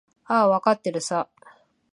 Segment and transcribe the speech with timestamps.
[0.25, 1.29] ああ、わかってるさ。